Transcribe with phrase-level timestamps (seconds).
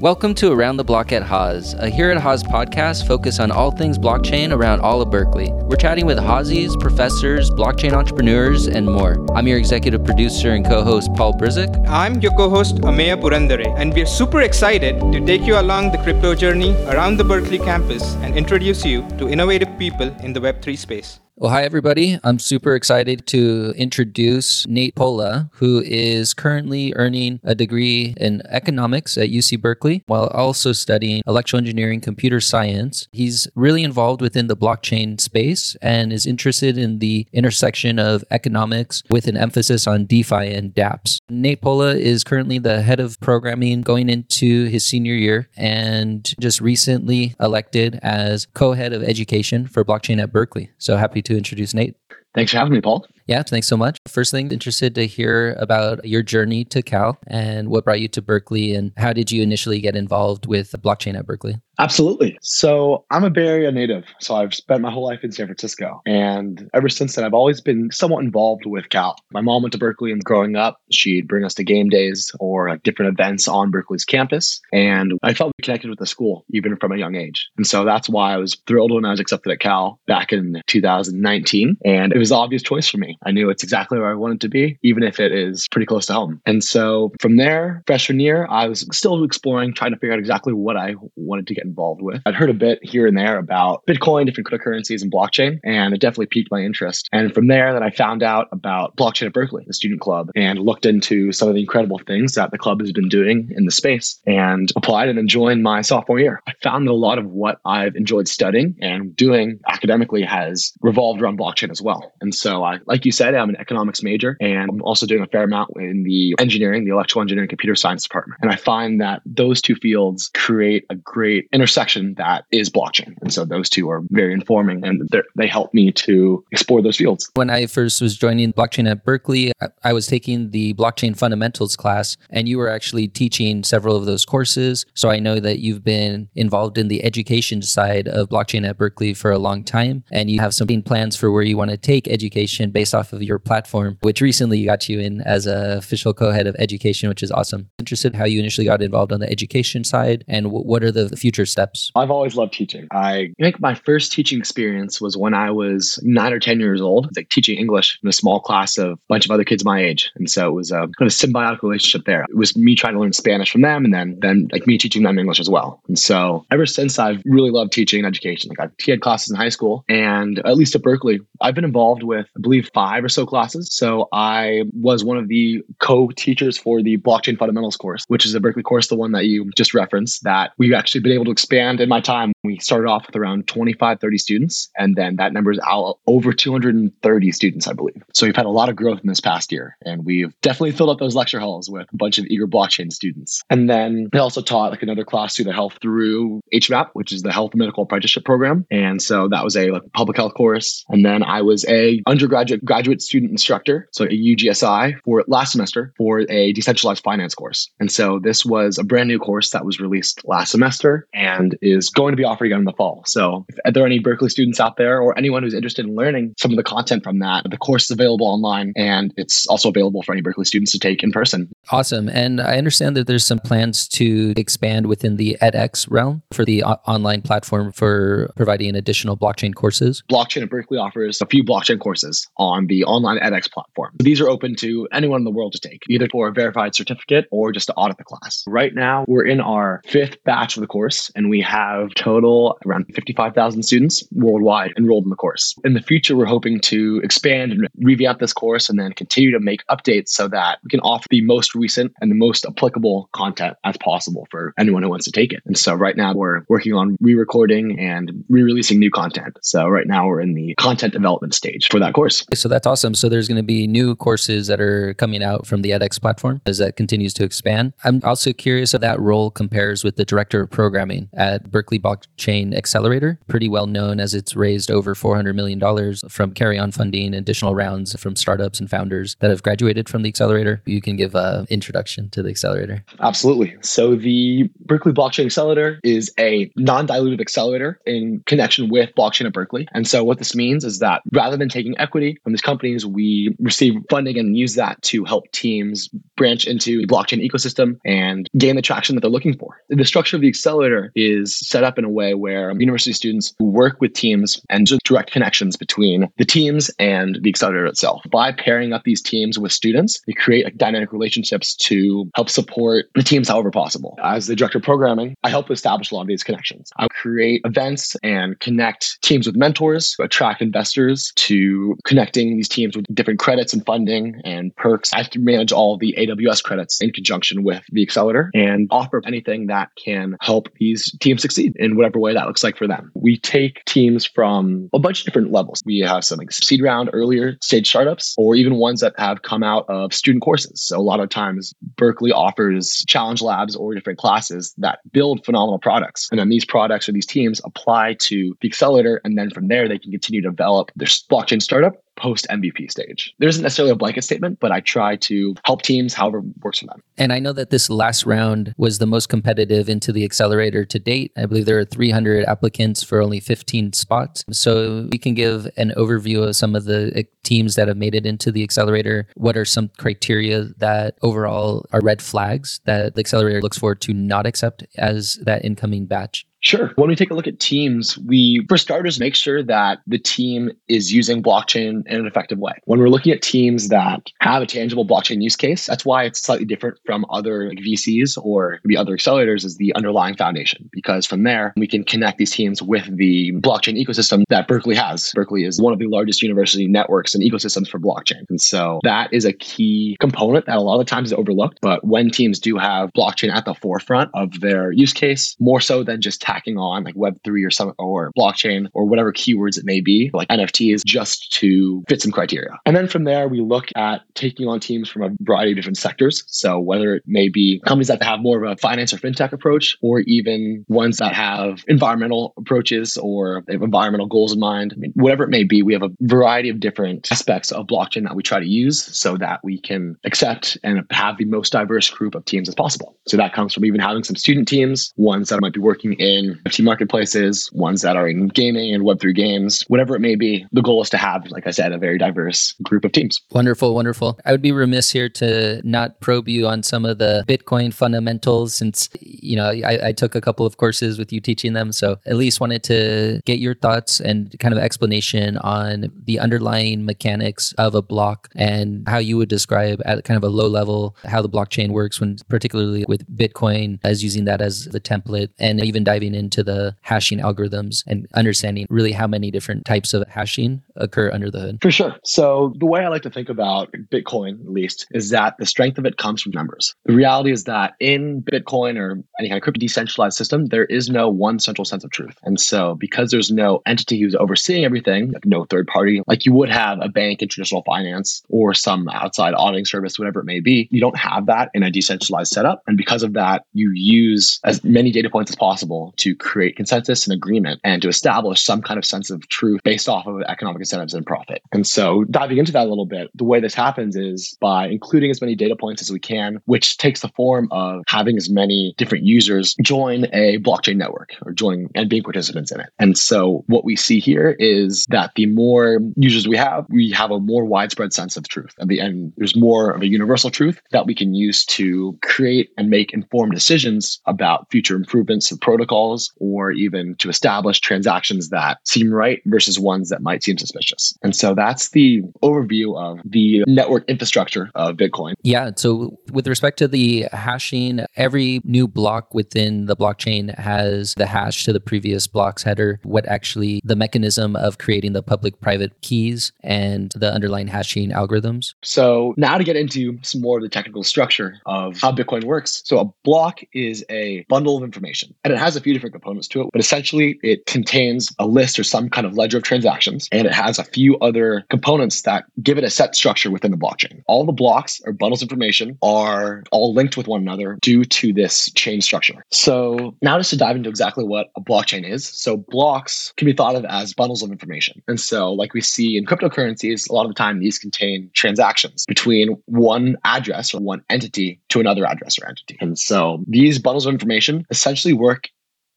[0.00, 3.70] Welcome to Around the Block at Haas, a Here at Haas podcast focused on all
[3.70, 5.50] things blockchain around all of Berkeley.
[5.50, 9.16] We're chatting with Haasies, professors, blockchain entrepreneurs, and more.
[9.34, 11.88] I'm your executive producer and co host, Paul Brizik.
[11.88, 15.98] I'm your co host, Ameya Purandare, and we're super excited to take you along the
[15.98, 20.76] crypto journey around the Berkeley campus and introduce you to innovative people in the Web3
[20.76, 21.20] space.
[21.38, 22.18] Well, hi, everybody.
[22.24, 29.18] I'm super excited to introduce Nate Pola, who is currently earning a degree in economics
[29.18, 33.06] at UC Berkeley while also studying electrical engineering computer science.
[33.12, 39.02] He's really involved within the blockchain space and is interested in the intersection of economics
[39.10, 41.18] with an emphasis on DeFi and dApps.
[41.28, 46.62] Nate Pola is currently the head of programming going into his senior year and just
[46.62, 50.70] recently elected as co head of education for blockchain at Berkeley.
[50.78, 51.96] So happy to introduce Nate.
[52.34, 53.06] Thanks for having me, Paul.
[53.26, 53.96] Yeah, thanks so much.
[54.06, 58.22] First thing, interested to hear about your journey to Cal and what brought you to
[58.22, 61.56] Berkeley and how did you initially get involved with blockchain at Berkeley?
[61.78, 62.38] Absolutely.
[62.40, 64.04] So I'm a Bay Area native.
[64.20, 66.00] So I've spent my whole life in San Francisco.
[66.06, 69.16] And ever since then, I've always been somewhat involved with Cal.
[69.30, 72.70] My mom went to Berkeley and growing up, she'd bring us to game days or
[72.70, 74.60] like different events on Berkeley's campus.
[74.72, 77.48] And I felt connected with the school even from a young age.
[77.56, 80.62] And so that's why I was thrilled when I was accepted at Cal back in
[80.66, 81.76] 2019.
[81.84, 83.18] And it was an obvious choice for me.
[83.24, 86.06] I knew it's exactly where I wanted to be, even if it is pretty close
[86.06, 86.40] to home.
[86.46, 90.52] And so from there, freshman year, I was still exploring, trying to figure out exactly
[90.52, 92.22] what I wanted to get involved with.
[92.26, 96.00] I'd heard a bit here and there about Bitcoin, different cryptocurrencies, and blockchain, and it
[96.00, 97.08] definitely piqued my interest.
[97.12, 100.58] And from there, then I found out about blockchain at Berkeley, the student club, and
[100.60, 103.70] looked into some of the incredible things that the club has been doing in the
[103.70, 106.40] space and applied and then joined my sophomore year.
[106.46, 111.20] I found that a lot of what I've enjoyed studying and doing academically has revolved
[111.20, 112.12] around blockchain as well.
[112.20, 115.26] And so I, like you said, I'm an economics major and I'm also doing a
[115.26, 118.38] fair amount in the engineering, the electrical engineering, computer science department.
[118.42, 123.14] And I find that those two fields create a great intersection that is blockchain.
[123.22, 127.30] And so those two are very informing and they help me to explore those fields.
[127.34, 129.52] When I first was joining blockchain at Berkeley,
[129.82, 134.26] I was taking the blockchain fundamentals class and you were actually teaching several of those
[134.26, 134.84] courses.
[134.92, 139.14] So I know that you've been involved in the education side of blockchain at Berkeley
[139.14, 142.06] for a long time and you have some plans for where you want to take
[142.08, 146.46] education based off of your platform, which recently got you in as a official co-head
[146.46, 147.70] of education, which is awesome.
[147.78, 151.45] Interested how you initially got involved on the education side and what are the future
[151.46, 151.90] steps?
[151.94, 152.88] I've always loved teaching.
[152.92, 157.08] I think my first teaching experience was when I was nine or 10 years old,
[157.16, 160.10] like teaching English in a small class of a bunch of other kids my age.
[160.16, 162.24] And so it was a kind of symbiotic relationship there.
[162.28, 165.02] It was me trying to learn Spanish from them and then, then like me teaching
[165.02, 165.80] them English as well.
[165.88, 169.36] And so ever since I've really loved teaching and education, like I've had classes in
[169.36, 173.08] high school and at least at Berkeley, I've been involved with, I believe, five or
[173.08, 173.68] so classes.
[173.72, 178.40] So I was one of the co-teachers for the blockchain fundamentals course, which is a
[178.40, 181.82] Berkeley course, the one that you just referenced, that we've actually been able to expand
[181.82, 182.32] in my time.
[182.44, 186.32] We started off with around 25, 30 students, and then that number is out over
[186.32, 188.02] 230 students, I believe.
[188.14, 190.88] So we've had a lot of growth in this past year, and we've definitely filled
[190.88, 193.42] up those lecture halls with a bunch of eager blockchain students.
[193.50, 197.20] And then I also taught like another class through the health through HMAP, which is
[197.20, 198.64] the Health Medical Apprenticeship Program.
[198.70, 200.86] And so that was a like, public health course.
[200.88, 205.92] And then I was a undergraduate graduate student instructor, so a UGSI for last semester
[205.98, 207.70] for a decentralized finance course.
[207.78, 211.88] And so this was a brand new course that was released last semester and is
[211.88, 213.02] going to be offered again in the fall.
[213.06, 216.34] So if there are any Berkeley students out there or anyone who's interested in learning
[216.38, 220.02] some of the content from that, the course is available online and it's also available
[220.02, 221.48] for any Berkeley students to take in person.
[221.70, 222.08] Awesome.
[222.08, 226.62] And I understand that there's some plans to expand within the edX realm for the
[226.62, 230.02] o- online platform for providing additional blockchain courses.
[230.10, 233.94] Blockchain at Berkeley offers a few blockchain courses on the online edX platform.
[233.98, 237.26] These are open to anyone in the world to take, either for a verified certificate
[237.30, 238.44] or just to audit the class.
[238.46, 242.86] Right now, we're in our fifth batch of the course, and we have total around
[242.94, 245.54] 55,000 students worldwide enrolled in the course.
[245.64, 249.40] In the future, we're hoping to expand and revamp this course and then continue to
[249.40, 253.56] make updates so that we can offer the most recent and the most applicable content
[253.64, 255.42] as possible for anyone who wants to take it.
[255.46, 259.38] And so right now, we're working on re recording and re releasing new content.
[259.42, 262.24] So right now, we're in the content development stage for that course.
[262.34, 262.94] So that's awesome.
[262.94, 266.40] So there's going to be new courses that are coming out from the edX platform
[266.46, 267.72] as that continues to expand.
[267.84, 272.54] I'm also curious if that role compares with the director of programming At Berkeley Blockchain
[272.56, 275.60] Accelerator, pretty well known as it's raised over $400 million
[276.08, 280.08] from carry on funding, additional rounds from startups and founders that have graduated from the
[280.08, 280.62] accelerator.
[280.66, 282.84] You can give an introduction to the accelerator.
[283.00, 283.56] Absolutely.
[283.62, 289.32] So, the Berkeley Blockchain Accelerator is a non dilutive accelerator in connection with blockchain at
[289.32, 289.68] Berkeley.
[289.72, 293.34] And so, what this means is that rather than taking equity from these companies, we
[293.38, 298.56] receive funding and use that to help teams branch into the blockchain ecosystem and gain
[298.56, 299.60] the traction that they're looking for.
[299.68, 303.80] The structure of the accelerator is set up in a way where university students work
[303.80, 308.02] with teams and just direct connections between the teams and the accelerator itself.
[308.10, 312.86] By pairing up these teams with students, we create like dynamic relationships to help support
[312.94, 313.98] the teams however possible.
[314.02, 316.70] As the director of programming, I help establish a lot of these connections.
[316.76, 322.86] I create events and connect teams with mentors, attract investors to connecting these teams with
[322.94, 324.92] different credits and funding and perks.
[324.92, 329.70] I manage all the AWS credits in conjunction with the accelerator and offer anything that
[329.82, 332.90] can help these teams succeed in whatever way that looks like for them.
[332.94, 335.62] We take teams from a bunch of different levels.
[335.64, 339.42] We have some like seed round, earlier stage startups, or even ones that have come
[339.42, 340.62] out of student courses.
[340.62, 345.58] So a lot of times Berkeley offers challenge labs or different classes that build phenomenal
[345.58, 346.08] products.
[346.10, 349.00] And then these products or these teams apply to the accelerator.
[349.04, 353.14] And then from there, they can continue to develop their blockchain startup post MVP stage.
[353.18, 356.66] There isn't necessarily a blanket statement, but I try to help teams however works for
[356.66, 356.82] them.
[356.98, 360.78] And I know that this last round was the most competitive into the accelerator to
[360.78, 361.12] date.
[361.16, 364.24] I believe there are 300 applicants for only 15 spots.
[364.30, 367.94] So we can give an overview of some of the uh, teams that have made
[367.94, 369.08] it into the accelerator.
[369.14, 373.92] What are some criteria that overall are red flags that the accelerator looks for to
[373.92, 376.25] not accept as that incoming batch?
[376.46, 376.70] Sure.
[376.76, 380.52] When we take a look at teams, we, for starters, make sure that the team
[380.68, 382.52] is using blockchain in an effective way.
[382.66, 386.22] When we're looking at teams that have a tangible blockchain use case, that's why it's
[386.22, 390.70] slightly different from other like VCs or maybe other accelerators is the underlying foundation.
[390.70, 395.10] Because from there, we can connect these teams with the blockchain ecosystem that Berkeley has.
[395.16, 398.24] Berkeley is one of the largest university networks and ecosystems for blockchain.
[398.30, 401.58] And so that is a key component that a lot of times is overlooked.
[401.60, 405.82] But when teams do have blockchain at the forefront of their use case, more so
[405.82, 409.80] than just tacking on like Web3 or some or blockchain or whatever keywords it may
[409.80, 412.58] be, like NFTs, just to fit some criteria.
[412.66, 415.78] And then from there, we look at taking on teams from a variety of different
[415.78, 416.24] sectors.
[416.26, 419.76] So whether it may be companies that have more of a finance or fintech approach,
[419.82, 424.72] or even ones that have environmental approaches or they have environmental goals in mind.
[424.74, 428.04] I mean, whatever it may be, we have a variety of different aspects of blockchain
[428.04, 431.88] that we try to use so that we can accept and have the most diverse
[431.90, 432.96] group of teams as possible.
[433.06, 436.25] So that comes from even having some student teams, ones that might be working in
[436.26, 440.16] Um, in NFT marketplaces, ones that are in gaming and Web3 games, whatever it may
[440.16, 440.46] be.
[440.52, 443.20] The goal is to have, like I said, a very diverse group of teams.
[443.32, 444.18] Wonderful, wonderful.
[444.24, 448.54] I would be remiss here to not probe you on some of the Bitcoin fundamentals
[448.54, 451.72] since, you know, I, I took a couple of courses with you teaching them.
[451.72, 456.84] So at least wanted to get your thoughts and kind of explanation on the underlying
[456.84, 460.96] mechanics of a block and how you would describe at kind of a low level
[461.04, 465.62] how the blockchain works when particularly with Bitcoin as using that as the template and
[465.62, 470.62] even diving into the hashing algorithms and understanding really how many different types of hashing
[470.76, 471.58] occur under the hood.
[471.62, 471.94] For sure.
[472.04, 475.78] So, the way I like to think about Bitcoin, at least, is that the strength
[475.78, 476.74] of it comes from numbers.
[476.84, 480.88] The reality is that in Bitcoin or any kind of crypto decentralized system, there is
[480.88, 482.16] no one central sense of truth.
[482.22, 486.32] And so, because there's no entity who's overseeing everything, like no third party, like you
[486.32, 490.40] would have a bank in traditional finance or some outside auditing service, whatever it may
[490.40, 492.62] be, you don't have that in a decentralized setup.
[492.66, 497.06] And because of that, you use as many data points as possible to create consensus
[497.06, 500.60] and agreement and to establish some kind of sense of truth based off of economic
[500.60, 501.42] incentives and profit.
[501.52, 505.10] And so diving into that a little bit, the way this happens is by including
[505.10, 508.74] as many data points as we can, which takes the form of having as many
[508.76, 512.70] different users join a blockchain network or join and being participants in it.
[512.78, 517.10] And so what we see here is that the more users we have, we have
[517.10, 518.54] a more widespread sense of truth.
[518.60, 522.50] At the end, there's more of a universal truth that we can use to create
[522.56, 525.40] and make informed decisions about future improvements of
[525.86, 530.96] protocols or even to establish transactions that seem right versus ones that might seem suspicious.
[531.02, 535.14] And so that's the overview of the network infrastructure of Bitcoin.
[535.22, 535.50] Yeah.
[535.56, 541.44] So, with respect to the hashing, every new block within the blockchain has the hash
[541.44, 546.32] to the previous block's header, what actually the mechanism of creating the public private keys
[546.42, 548.54] and the underlying hashing algorithms.
[548.62, 552.62] So, now to get into some more of the technical structure of how Bitcoin works.
[552.64, 556.28] So, a block is a bundle of information and it has a few different components
[556.28, 560.08] to it, but essentially it contains a list or some kind of ledger of transactions,
[560.12, 563.56] and it has a few other components that give it a set structure within the
[563.56, 564.02] blockchain.
[564.06, 568.12] All the blocks or bundles of information are all linked with one another due to
[568.12, 569.24] this chain structure.
[569.30, 572.06] So now just to dive into exactly what a blockchain is.
[572.06, 574.82] So blocks can be thought of as bundles of information.
[574.88, 578.84] And so like we see in cryptocurrencies, a lot of the time these contain transactions
[578.86, 582.56] between one address or one entity to another address or entity.
[582.60, 585.28] And so these bundles of information essentially work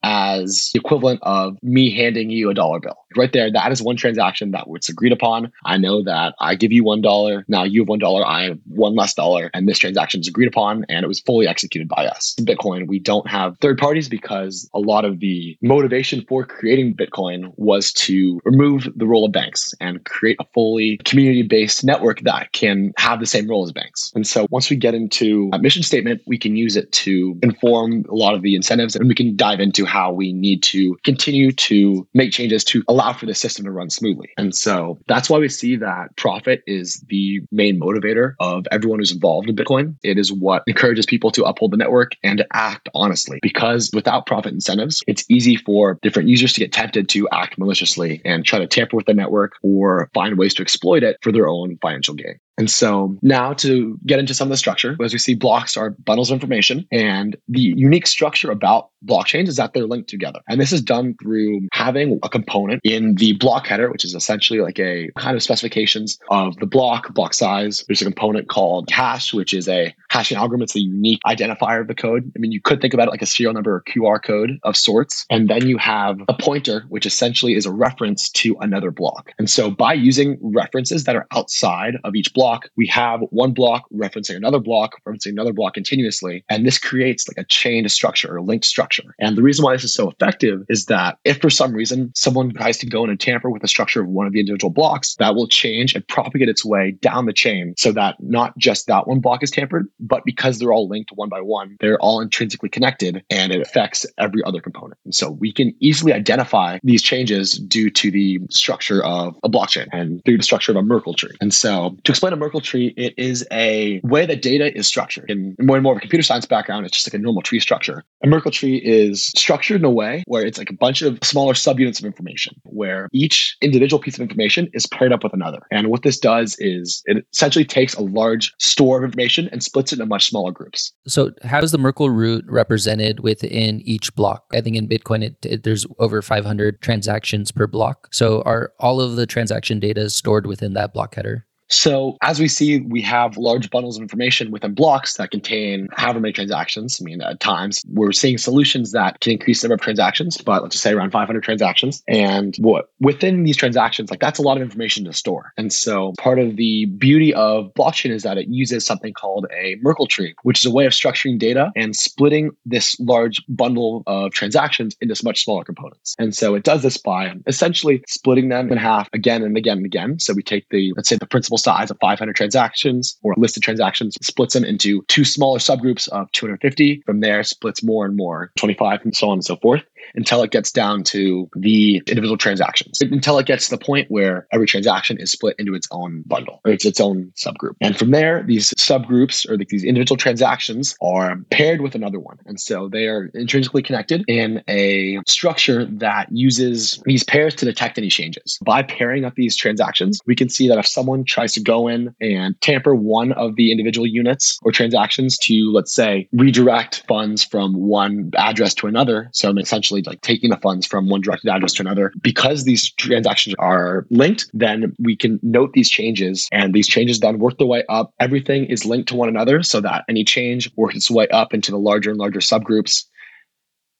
[0.04, 2.98] as the equivalent of me handing you a dollar bill.
[3.16, 5.52] Right there, that is one transaction that was agreed upon.
[5.66, 7.44] I know that I give you one dollar.
[7.48, 8.26] Now you have one dollar.
[8.26, 11.48] I have one less dollar, and this transaction is agreed upon, and it was fully
[11.48, 12.36] executed by us.
[12.38, 16.94] In Bitcoin, we don't have third parties because a lot of the motivation for creating
[16.94, 22.52] Bitcoin was to remove the role of banks and create a fully community-based network that
[22.52, 24.12] can have the same role as banks.
[24.14, 28.06] And so once we get into a mission statement, we can use it to inform
[28.10, 31.52] a lot of the incentives, and we can dive into how we need to continue
[31.54, 34.30] to make changes to allow for the system to run smoothly.
[34.38, 39.12] And so that's why we see that profit is the main motivator of everyone who's
[39.12, 39.96] involved in Bitcoin.
[40.04, 44.26] It is what encourages people to uphold the network and to act honestly because without
[44.26, 48.60] profit incentives, it's easy for different users to get tempted to act maliciously and try
[48.60, 52.14] to tamper with the network or find ways to exploit it for their own financial
[52.14, 52.40] gain.
[52.60, 55.92] And so now to get into some of the structure, as we see blocks are
[55.92, 60.42] bundles of information and the unique structure about blockchains is that they're linked together.
[60.50, 64.60] And this is done through having a component in the block header, which is essentially
[64.60, 67.86] like a kind of specifications of the block, block size.
[67.88, 70.64] There's a component called hash, which is a hashing algorithm.
[70.64, 72.30] It's a unique identifier of the code.
[72.36, 74.76] I mean, you could think about it like a serial number or QR code of
[74.76, 75.26] sorts.
[75.30, 79.32] And then you have a pointer, which essentially is a reference to another block.
[79.40, 83.52] And so by using references that are outside of each block, block, we have one
[83.54, 86.44] block referencing another block, referencing another block continuously.
[86.50, 89.16] And this creates like a chained structure or linked structure.
[89.20, 92.52] And the reason why this is so effective is that if for some reason someone
[92.54, 95.16] tries to go in and tamper with the structure of one of the individual blocks,
[95.16, 99.08] that will change and propagate its way down the chain so that not just that
[99.08, 102.70] one block is tampered, but because they're all linked one by one, they're all intrinsically
[102.70, 104.98] connected and it affects every other component.
[105.06, 109.88] And so we can easily identify these changes due to the structure of a blockchain
[109.92, 111.36] and through the structure of a Merkle tree.
[111.42, 115.30] And so to explain a Merkle tree, it is a way that data is structured.
[115.30, 117.60] In more and more of a computer science background, it's just like a normal tree
[117.60, 118.04] structure.
[118.24, 121.54] A Merkle tree is structured in a way where it's like a bunch of smaller
[121.54, 125.60] subunits of information, where each individual piece of information is paired up with another.
[125.72, 129.92] And what this does is it essentially takes a large store of information and splits
[129.92, 130.94] it into much smaller groups.
[131.08, 134.46] So, how is the Merkle root represented within each block?
[134.54, 138.08] I think in Bitcoin, it, it, there's over 500 transactions per block.
[138.12, 141.46] So, are all of the transaction data stored within that block header?
[141.70, 146.20] So as we see, we have large bundles of information within blocks that contain however
[146.20, 147.00] many transactions.
[147.00, 150.64] I mean, at times we're seeing solutions that can increase the number of transactions, but
[150.64, 152.04] let's just say around 500 transactions.
[152.08, 155.54] And what within these transactions, like that's a lot of information to store.
[155.58, 159.78] And so part of the beauty of blockchain is that it uses something called a
[159.82, 164.32] Merkle tree, which is a way of structuring data and splitting this large bundle of
[164.34, 166.16] transactions into much smaller components.
[166.18, 169.86] And so it does this by essentially splitting them in half again and again and
[169.86, 170.18] again.
[170.20, 174.18] So we take the, let's say the principal size of 500 transactions or listed transactions,
[174.22, 177.04] splits them into two smaller subgroups of 250.
[177.06, 179.84] From there, splits more and more, 25 and so on and so forth
[180.16, 184.48] until it gets down to the individual transactions, until it gets to the point where
[184.52, 187.76] every transaction is split into its own bundle or it's its own subgroup.
[187.82, 192.38] And from there, these subgroups or these individual transactions are paired with another one.
[192.46, 197.98] And so they are intrinsically connected in a structure that uses these pairs to detect
[197.98, 198.60] any changes.
[198.64, 202.16] By pairing up these transactions, we can see that if someone tries to go in
[202.22, 207.74] and tamper one of the individual units or transactions to, let's say, redirect funds from
[207.74, 211.84] one address to another, so essentially like taking the funds from one directed address to
[211.84, 212.12] another.
[212.22, 217.40] Because these transactions are linked, then we can note these changes and these changes then
[217.40, 218.14] work their way up.
[218.20, 221.72] Everything is linked to one another so that any change works its way up into
[221.72, 223.06] the larger and larger subgroups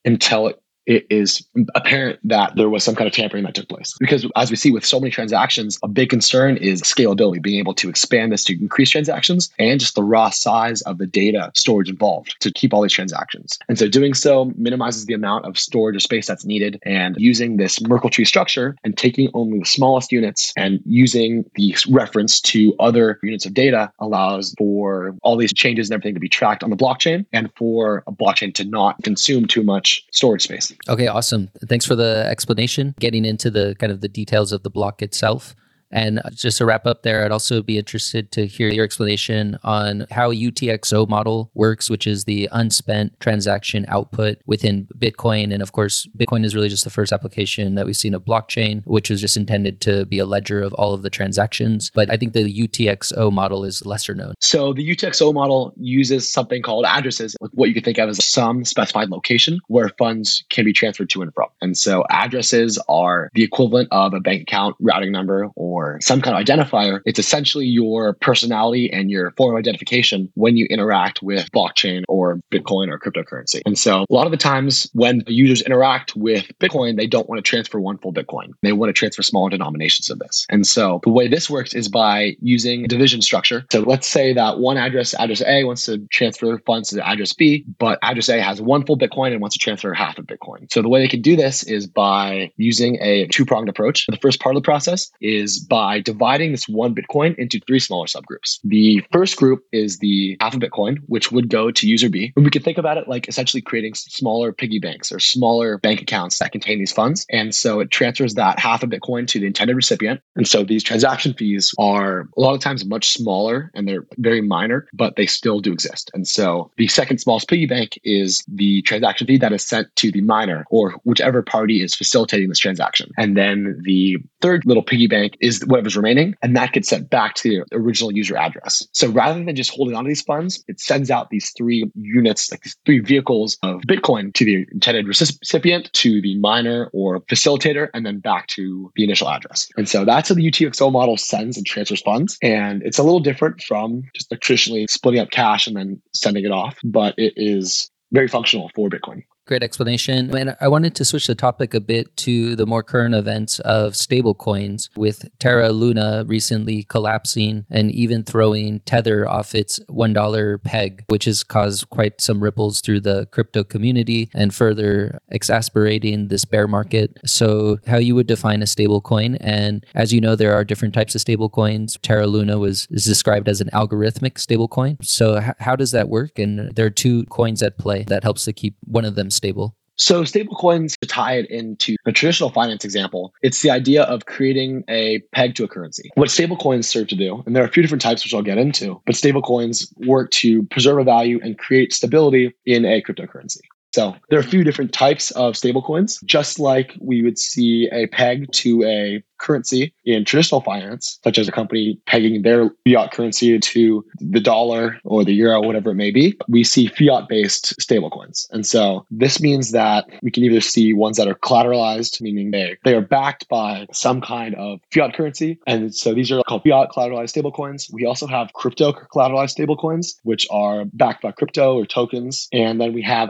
[0.06, 3.96] until it it is apparent that there was some kind of tampering that took place.
[4.00, 7.76] Because as we see with so many transactions, a big concern is scalability, being able
[7.76, 11.90] to expand this to increase transactions and just the raw size of the data storage
[11.90, 13.60] involved to keep all these transactions.
[13.70, 16.80] And so doing so minimizes the amount of storage or space that's needed.
[16.84, 21.76] And using this Merkle tree structure and taking only the smallest units and using the
[21.92, 26.30] reference to other units of data allows for all these changes and everything to be
[26.30, 30.74] tracked on the blockchain and for a blockchain to not consume too much storage space.
[30.88, 31.50] Okay, awesome.
[31.68, 32.96] Thanks for the explanation.
[33.00, 35.56] Getting into the kind of the details of the block itself.
[35.92, 40.06] And just to wrap up there, I'd also be interested to hear your explanation on
[40.12, 45.54] how UTXO model works, which is the unspent transaction output within Bitcoin.
[45.54, 48.84] And of course, Bitcoin is really just the first application that we've seen of blockchain,
[48.86, 51.92] which was just intended to be a ledger of all of the transactions.
[51.94, 54.34] But I think the UTXO model is lesser known.
[54.42, 58.64] So the UTXO model uses something called addresses, what you could think of as some
[58.66, 61.48] specified location where funds can be transferred to and from.
[61.62, 66.36] And so addresses are the equivalent of a bank account routing number or some kind
[66.36, 67.00] of identifier.
[67.06, 72.40] It's essentially your personality and your form of identification when you interact with blockchain or
[72.52, 73.62] Bitcoin or cryptocurrency.
[73.66, 77.44] And so a lot of the times when users interact with Bitcoin, they don't want
[77.44, 78.52] to transfer one full Bitcoin.
[78.62, 80.46] They want to transfer smaller denominations of this.
[80.50, 83.66] And so the way this works is by using division structure.
[83.72, 87.66] So let's say that one address, address A, wants to transfer funds to address B,
[87.78, 90.72] but address A has one full Bitcoin and wants to transfer half of Bitcoin.
[90.72, 94.06] So the way they can do this is by using a two pronged approach.
[94.08, 98.08] The first part of the process is by dividing this one Bitcoin into three smaller
[98.08, 98.60] subgroups.
[98.64, 102.34] The first group is the half a Bitcoin, which would go to user B.
[102.36, 106.02] And we can think about it like essentially creating smaller piggy banks or smaller bank
[106.02, 107.26] accounts that contain these funds.
[107.30, 110.22] And so it transfers that half a Bitcoin to the intended recipient.
[110.36, 114.42] And so these transaction fees are a lot of times much smaller and they're very
[114.42, 116.10] minor, but they still do exist.
[116.14, 120.12] And so the second smallest piggy bank is the transaction fee that is sent to
[120.12, 123.12] the miner or whichever party is facilitating this transaction.
[123.18, 127.36] And then the third little piggy bank is whatever's remaining, and that gets sent back
[127.36, 128.86] to the original user address.
[128.94, 132.52] So rather than just holding on to these funds, it sends out these three units,
[132.52, 137.90] like these three vehicles of Bitcoin to the intended recipient, to the miner or facilitator,
[137.94, 139.68] and then back to the initial address.
[139.78, 142.38] And so that's how the UTXO model sends and transfers funds.
[142.42, 146.52] And it's a little different from just traditionally splitting up cash and then sending it
[146.52, 149.24] off, but it is very functional for Bitcoin.
[149.50, 150.38] Great explanation.
[150.38, 153.94] And I wanted to switch the topic a bit to the more current events of
[153.94, 161.26] stablecoins, with Terra Luna recently collapsing and even throwing Tether off its $1 peg, which
[161.26, 167.18] has caused quite some ripples through the crypto community and further exasperating this bear market.
[167.26, 169.36] So, how you would define a stablecoin?
[169.42, 171.98] And as you know, there are different types of stablecoins.
[172.04, 175.04] Terra Luna was is described as an algorithmic stablecoin.
[175.04, 176.38] So, h- how does that work?
[176.38, 179.76] And there are two coins at play that helps to keep one of them stable.
[179.96, 184.86] So stablecoins to tie it into a traditional finance example, it's the idea of creating
[184.88, 186.10] a peg to a currency.
[186.16, 188.58] What stablecoins serve to do, and there are a few different types which I'll get
[188.58, 193.60] into, but stablecoins work to preserve a value and create stability in a cryptocurrency.
[193.94, 198.08] So there are a few different types of stablecoins, just like we would see a
[198.08, 203.58] peg to a currency in traditional finance, such as a company pegging their fiat currency
[203.58, 208.48] to the dollar or the euro, whatever it may be, we see fiat based stablecoins.
[208.52, 212.78] And so this means that we can either see ones that are collateralized, meaning they,
[212.84, 215.58] they are backed by some kind of fiat currency.
[215.66, 217.92] And so these are called fiat collateralized stablecoins.
[217.92, 222.48] We also have crypto collateralized stablecoins, which are backed by crypto or tokens.
[222.52, 223.30] And then we have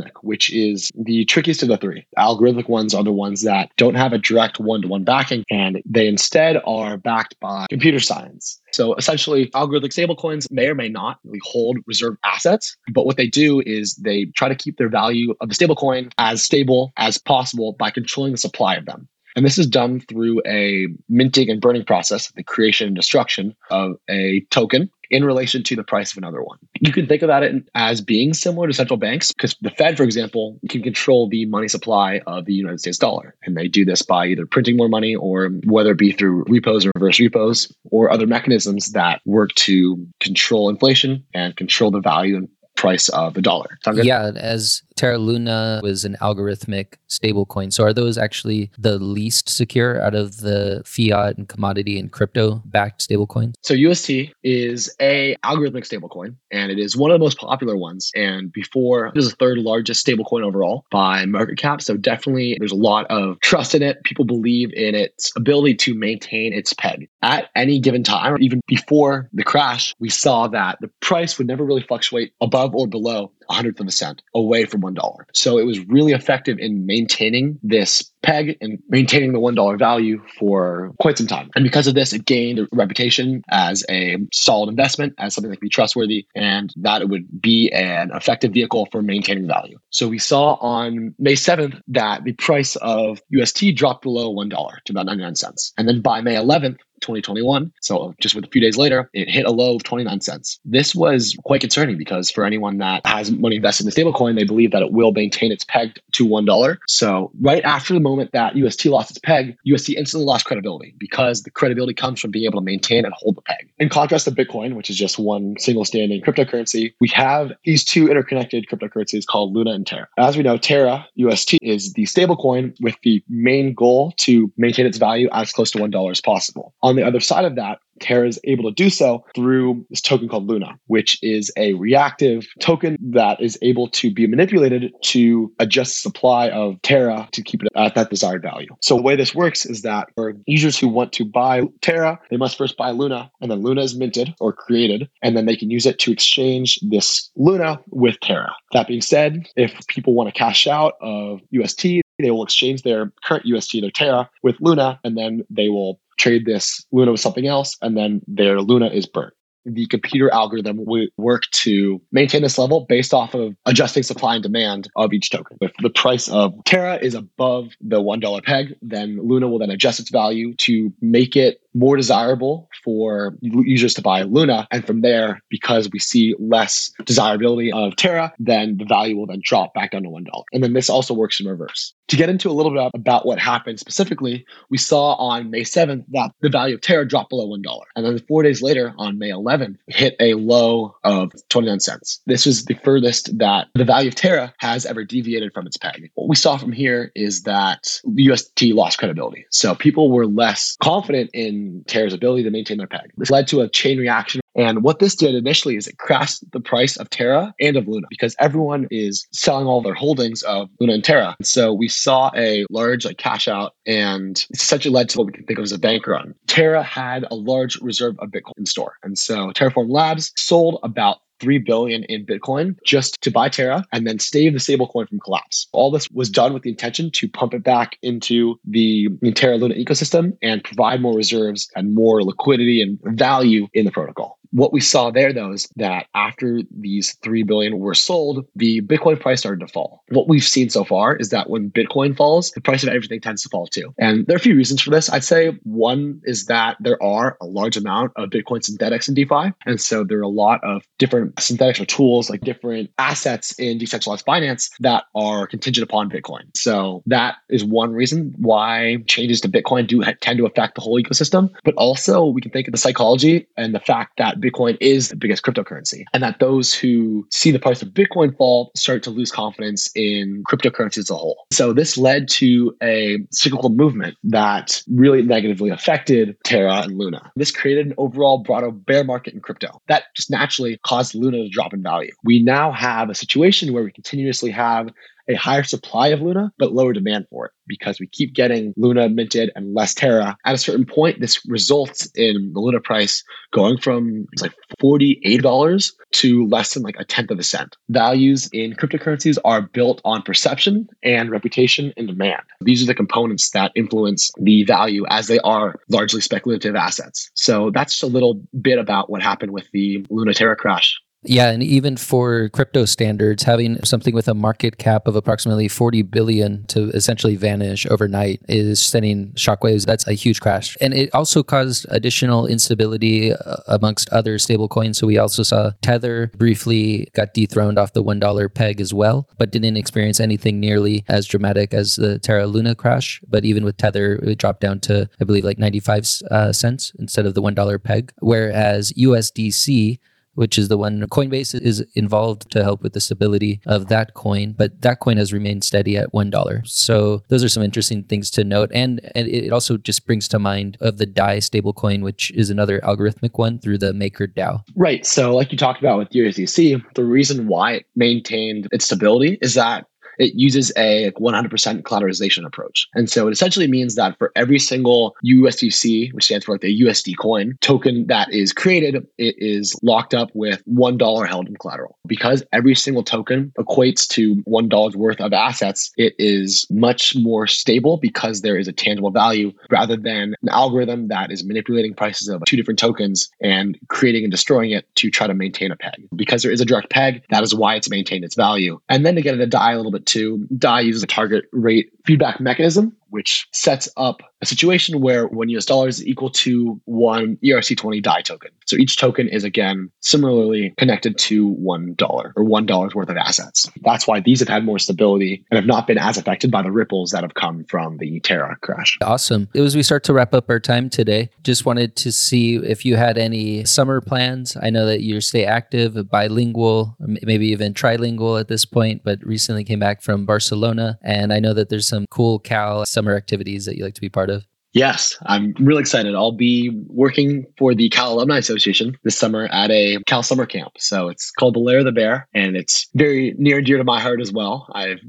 [0.00, 2.06] algorithmic, which is the trickiest of the three.
[2.18, 5.82] Algorithmic ones are the ones that don't have a direct one to one backing and
[5.84, 8.60] they instead are backed by computer science.
[8.72, 13.26] So essentially, algorithmic stablecoins may or may not really hold reserve assets, but what they
[13.26, 17.72] do is they try to keep their value of the stablecoin as stable as possible
[17.78, 19.08] by controlling the supply of them.
[19.36, 23.96] And this is done through a minting and burning process, the creation and destruction of
[24.08, 26.58] a token in relation to the price of another one.
[26.80, 30.04] You can think about it as being similar to central banks because the Fed, for
[30.04, 33.34] example, can control the money supply of the United States dollar.
[33.44, 36.86] And they do this by either printing more money or whether it be through repos
[36.86, 42.36] or reverse repos or other mechanisms that work to control inflation and control the value
[42.36, 43.78] and price of the dollar.
[43.92, 47.72] Yeah, as Terra Luna was an algorithmic stablecoin.
[47.72, 52.60] So are those actually the least secure out of the fiat and commodity and crypto
[52.66, 53.54] backed stablecoins?
[53.62, 58.10] So UST is a algorithmic stablecoin and it is one of the most popular ones.
[58.14, 61.80] And before it is the third largest stablecoin overall by market cap.
[61.80, 64.04] So definitely there's a lot of trust in it.
[64.04, 67.08] People believe in its ability to maintain its peg.
[67.22, 71.64] At any given time, even before the crash, we saw that the price would never
[71.64, 75.16] really fluctuate above or below hundredth of a cent away from $1.
[75.32, 80.92] So it was really effective in maintaining this peg and maintaining the $1 value for
[81.00, 81.50] quite some time.
[81.54, 85.56] And because of this, it gained a reputation as a solid investment, as something that
[85.56, 89.78] could be trustworthy, and that it would be an effective vehicle for maintaining value.
[89.90, 94.50] So we saw on May 7th that the price of UST dropped below $1
[94.84, 95.72] to about 99 cents.
[95.78, 97.72] And then by May 11th, 2021.
[97.80, 100.60] So just with a few days later, it hit a low of 29 cents.
[100.64, 104.44] This was quite concerning because for anyone that has money invested in the stablecoin, they
[104.44, 106.78] believe that it will maintain its peg to $1.
[106.86, 111.42] So right after the moment that UST lost its peg, UST instantly lost credibility because
[111.42, 113.70] the credibility comes from being able to maintain and hold the peg.
[113.78, 118.08] In contrast to Bitcoin, which is just one single standing cryptocurrency, we have these two
[118.08, 120.08] interconnected cryptocurrencies called Luna and Terra.
[120.18, 124.98] As we know, Terra UST is the stablecoin with the main goal to maintain its
[124.98, 126.74] value as close to $1 as possible.
[126.82, 130.28] On the other side of that, Terra is able to do so through this token
[130.28, 136.02] called Luna, which is a reactive token that is able to be manipulated to adjust
[136.02, 138.68] supply of Terra to keep it at that desired value.
[138.80, 142.36] So the way this works is that for users who want to buy Terra, they
[142.36, 145.70] must first buy Luna, and then Luna is minted or created, and then they can
[145.70, 148.52] use it to exchange this Luna with Terra.
[148.72, 153.12] That being said, if people want to cash out of UST, they will exchange their
[153.24, 157.46] current UST, their Terra, with Luna, and then they will trade this Luna with something
[157.46, 159.34] else, and then their Luna is burnt.
[159.66, 164.42] The computer algorithm will work to maintain this level based off of adjusting supply and
[164.42, 165.58] demand of each token.
[165.60, 170.00] If the price of Terra is above the $1 peg, then Luna will then adjust
[170.00, 174.66] its value to make it more desirable for users to buy Luna.
[174.70, 179.40] And from there, because we see less desirability of Terra, then the value will then
[179.42, 180.24] drop back down to $1.
[180.52, 181.94] And then this also works in reverse.
[182.08, 186.04] To get into a little bit about what happened specifically, we saw on May 7th
[186.08, 187.62] that the value of Terra dropped below $1.
[187.94, 192.20] And then four days later, on May 11th, hit a low of 29 cents.
[192.26, 196.10] This was the furthest that the value of Terra has ever deviated from its peg.
[196.14, 199.46] What we saw from here is that UST lost credibility.
[199.50, 203.10] So people were less confident in Terra's ability to maintain their peg.
[203.16, 204.40] This led to a chain reaction.
[204.56, 208.06] And what this did initially is it crashed the price of Terra and of Luna
[208.10, 211.36] because everyone is selling all their holdings of Luna and Terra.
[211.38, 215.28] And so we saw a large like cash out and it essentially led to what
[215.28, 216.34] we can think of as a bank run.
[216.48, 218.94] Terra had a large reserve of Bitcoin in store.
[219.02, 224.06] And so Terraform Labs sold about 3 billion in Bitcoin just to buy Terra and
[224.06, 225.68] then stave the stablecoin from collapse.
[225.72, 229.74] All this was done with the intention to pump it back into the Terra Luna
[229.74, 234.38] ecosystem and provide more reserves and more liquidity and value in the protocol.
[234.52, 239.20] What we saw there, though, is that after these 3 billion were sold, the Bitcoin
[239.20, 240.02] price started to fall.
[240.08, 243.42] What we've seen so far is that when Bitcoin falls, the price of everything tends
[243.42, 243.94] to fall too.
[243.98, 245.10] And there are a few reasons for this.
[245.10, 249.52] I'd say one is that there are a large amount of Bitcoin synthetics in DeFi.
[249.66, 253.78] And so there are a lot of different synthetics or tools, like different assets in
[253.78, 256.42] decentralized finance that are contingent upon Bitcoin.
[256.56, 261.00] So that is one reason why changes to Bitcoin do tend to affect the whole
[261.00, 261.50] ecosystem.
[261.64, 265.16] But also, we can think of the psychology and the fact that Bitcoin is the
[265.16, 269.30] biggest cryptocurrency, and that those who see the price of Bitcoin fall start to lose
[269.30, 271.46] confidence in cryptocurrency as a whole.
[271.52, 277.30] So this led to a cyclical movement that really negatively affected Terra and Luna.
[277.36, 281.48] This created an overall broader bear market in crypto that just naturally caused Luna to
[281.48, 282.12] drop in value.
[282.24, 284.88] We now have a situation where we continuously have
[285.30, 289.08] a higher supply of Luna, but lower demand for it because we keep getting Luna
[289.08, 290.36] minted and less Terra.
[290.44, 296.46] At a certain point, this results in the Luna price going from like $48 to
[296.48, 297.76] less than like a tenth of a cent.
[297.88, 302.42] Values in cryptocurrencies are built on perception and reputation and demand.
[302.60, 307.30] These are the components that influence the value as they are largely speculative assets.
[307.34, 311.00] So that's just a little bit about what happened with the Luna Terra crash.
[311.22, 316.00] Yeah, and even for crypto standards, having something with a market cap of approximately 40
[316.02, 319.84] billion to essentially vanish overnight is sending shockwaves.
[319.84, 320.78] That's a huge crash.
[320.80, 324.96] And it also caused additional instability uh, amongst other stablecoins.
[324.96, 329.52] So we also saw Tether briefly got dethroned off the $1 peg as well, but
[329.52, 333.20] didn't experience anything nearly as dramatic as the Terra Luna crash.
[333.28, 337.26] But even with Tether, it dropped down to, I believe, like 95 uh, cents instead
[337.26, 338.10] of the $1 peg.
[338.20, 339.98] Whereas USDC,
[340.40, 344.54] which is the one Coinbase is involved to help with the stability of that coin,
[344.56, 346.66] but that coin has remained steady at $1.
[346.66, 348.70] So those are some interesting things to note.
[348.72, 352.80] And, and it also just brings to mind of the DAI stablecoin, which is another
[352.80, 354.62] algorithmic one through the Maker DAO.
[354.74, 355.04] Right.
[355.04, 359.52] So like you talked about with USDC, the reason why it maintained its stability is
[359.54, 359.84] that
[360.20, 362.86] it uses a 100% collateralization approach.
[362.94, 366.82] And so it essentially means that for every single USDC, which stands for like the
[366.82, 371.96] USD coin token that is created, it is locked up with $1 held in collateral.
[372.06, 377.96] Because every single token equates to $1 worth of assets, it is much more stable
[377.96, 382.42] because there is a tangible value rather than an algorithm that is manipulating prices of
[382.44, 386.06] two different tokens and creating and destroying it to try to maintain a peg.
[386.14, 388.78] Because there is a direct peg, that is why it's maintained its value.
[388.90, 391.90] And then to get into DAI a little bit to DAI uses a target rate
[392.04, 397.36] feedback mechanism which sets up a situation where one US dollar is equal to one
[397.44, 398.50] ERC20 DAI token.
[398.66, 403.16] So each token is again similarly connected to one dollar or one dollar's worth of
[403.16, 403.70] assets.
[403.82, 406.72] That's why these have had more stability and have not been as affected by the
[406.72, 408.96] ripples that have come from the Terra crash.
[409.02, 409.48] Awesome.
[409.54, 412.96] As we start to wrap up our time today, just wanted to see if you
[412.96, 414.56] had any summer plans.
[414.62, 419.64] I know that you stay active, bilingual, maybe even trilingual at this point, but recently
[419.64, 420.98] came back from Barcelona.
[421.02, 424.10] And I know that there's some cool Cal summer activities that you like to be
[424.10, 424.44] part of.
[424.72, 426.14] Yes, I'm really excited.
[426.14, 430.72] I'll be working for the Cal Alumni Association this summer at a Cal summer camp.
[430.78, 433.84] So it's called the Lair of the Bear, and it's very near and dear to
[433.84, 434.68] my heart as well.
[434.72, 435.00] I've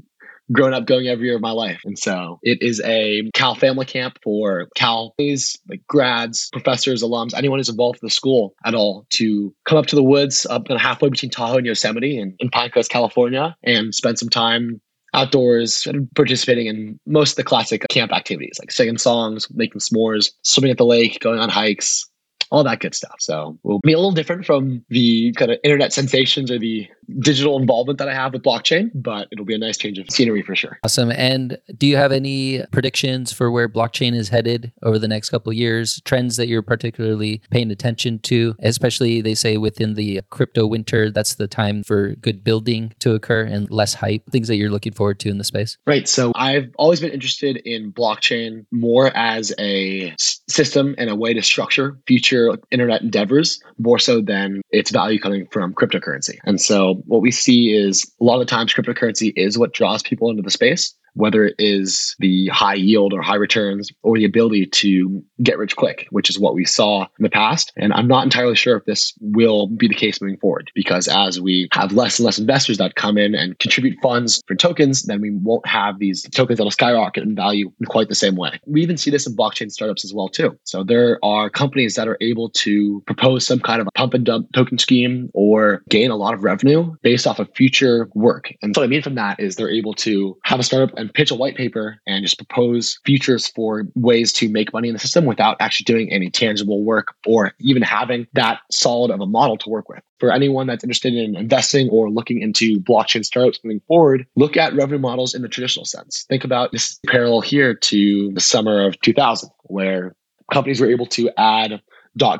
[0.50, 1.80] grown up going every year of my life.
[1.84, 7.58] And so it is a Cal family camp for Cal like grads, professors, alums, anyone
[7.58, 11.08] who's involved with the school at all to come up to the woods up halfway
[11.08, 14.80] between Tahoe and Yosemite and in Pinecrest, California, and spend some time
[15.14, 20.30] outdoors and participating in most of the classic camp activities like singing songs, making s'mores,
[20.42, 22.06] swimming at the lake, going on hikes,
[22.50, 23.16] all that good stuff.
[23.18, 26.86] So we'll be a little different from the kind of internet sensations or the
[27.18, 30.42] digital involvement that I have with blockchain, but it'll be a nice change of scenery
[30.42, 30.78] for sure.
[30.84, 31.10] Awesome.
[31.12, 35.52] And do you have any predictions for where blockchain is headed over the next couple
[35.52, 36.00] years?
[36.04, 41.34] Trends that you're particularly paying attention to, especially they say within the crypto winter, that's
[41.34, 44.22] the time for good building to occur and less hype.
[44.30, 45.76] Things that you're looking forward to in the space.
[45.86, 46.08] Right.
[46.08, 51.42] So I've always been interested in blockchain more as a system and a way to
[51.42, 56.38] structure future internet endeavors more so than its value coming from cryptocurrency.
[56.44, 60.30] And so what we see is a lot of times cryptocurrency is what draws people
[60.30, 64.66] into the space whether it is the high yield or high returns or the ability
[64.66, 67.72] to get rich quick, which is what we saw in the past.
[67.76, 71.40] And I'm not entirely sure if this will be the case moving forward because as
[71.40, 75.20] we have less and less investors that come in and contribute funds for tokens, then
[75.20, 78.58] we won't have these tokens that'll skyrocket in value in quite the same way.
[78.66, 80.58] We even see this in blockchain startups as well too.
[80.64, 84.24] So there are companies that are able to propose some kind of a pump and
[84.24, 88.52] dump token scheme or gain a lot of revenue based off of future work.
[88.62, 91.30] And what I mean from that is they're able to have a startup and pitch
[91.30, 95.26] a white paper and just propose features for ways to make money in the system
[95.26, 99.68] without actually doing any tangible work or even having that solid of a model to
[99.68, 100.00] work with.
[100.20, 104.74] For anyone that's interested in investing or looking into blockchain startups moving forward, look at
[104.74, 106.24] revenue models in the traditional sense.
[106.28, 110.14] Think about this parallel here to the summer of 2000, where
[110.52, 111.82] companies were able to add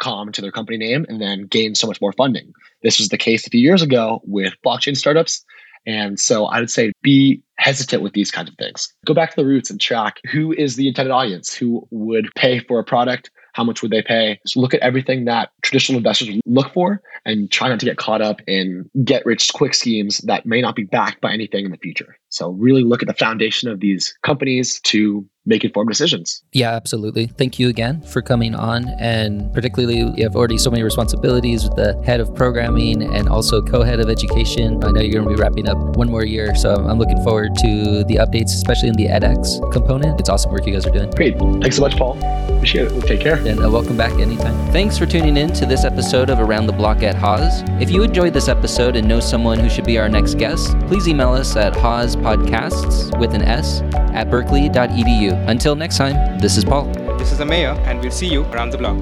[0.00, 2.52] .com to their company name and then gain so much more funding.
[2.82, 5.44] This was the case a few years ago with blockchain startups.
[5.86, 8.92] And so I would say be hesitant with these kinds of things.
[9.06, 12.58] Go back to the roots and track who is the intended audience, who would pay
[12.60, 14.40] for a product, how much would they pay?
[14.46, 18.22] So look at everything that traditional investors look for and try not to get caught
[18.22, 21.76] up in get rich quick schemes that may not be backed by anything in the
[21.76, 22.16] future.
[22.32, 26.42] So really look at the foundation of these companies to make informed decisions.
[26.52, 27.26] Yeah, absolutely.
[27.26, 28.88] Thank you again for coming on.
[29.00, 33.60] And particularly, you have already so many responsibilities with the head of programming and also
[33.60, 34.82] co head of education.
[34.84, 36.54] I know you're going to be wrapping up one more year.
[36.54, 40.20] So I'm looking forward to the updates, especially in the edX component.
[40.20, 41.10] It's awesome work you guys are doing.
[41.10, 41.38] Great.
[41.60, 42.16] Thanks so much, Paul.
[42.56, 42.92] Appreciate it.
[42.92, 43.36] We'll take care.
[43.36, 44.54] And uh, welcome back anytime.
[44.72, 47.62] Thanks for tuning in to this episode of Around the Block at Haas.
[47.82, 51.08] If you enjoyed this episode and know someone who should be our next guest, please
[51.08, 51.74] email us at
[52.22, 53.82] haaspodcasts with an S
[54.14, 55.48] at berkeley.edu.
[55.48, 56.84] Until next time, this is Paul.
[57.18, 58.96] This is Ameya, and we'll see you around the block.